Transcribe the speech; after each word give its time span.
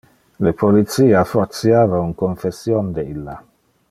Le 0.45 0.51
policia 0.61 1.21
fortiava 1.33 2.01
un 2.07 2.15
confession 2.25 2.91
de 2.97 3.07
illa. 3.15 3.37